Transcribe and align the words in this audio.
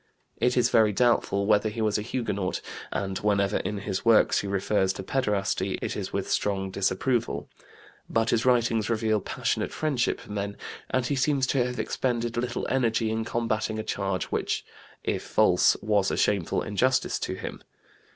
It 0.37 0.57
is 0.57 0.71
very 0.71 0.91
doubtful 0.91 1.45
whether 1.45 1.69
he 1.69 1.79
was 1.79 1.99
a 1.99 2.01
Huguenot, 2.01 2.59
and 2.91 3.19
whenever 3.19 3.57
in 3.57 3.77
his 3.77 4.03
works 4.03 4.39
he 4.41 4.47
refers 4.47 4.93
to 4.93 5.03
pederasty 5.03 5.77
it 5.79 5.95
is 5.95 6.11
with 6.11 6.27
strong 6.27 6.71
disapproval. 6.71 7.47
But 8.09 8.31
his 8.31 8.43
writings 8.43 8.89
reveal 8.89 9.21
passionate 9.21 9.71
friendship 9.71 10.19
for 10.19 10.31
men, 10.31 10.57
and 10.89 11.05
he 11.05 11.15
seems 11.15 11.45
to 11.53 11.63
have 11.63 11.77
expended 11.79 12.35
little 12.35 12.65
energy 12.67 13.11
in 13.11 13.25
combating 13.25 13.77
a 13.77 13.83
charge 13.83 14.23
which, 14.31 14.65
if 15.03 15.21
false, 15.21 15.77
was 15.83 16.09
a 16.09 16.17
shameful 16.17 16.63
injustice 16.63 17.19
to 17.19 17.35
him. 17.35 17.61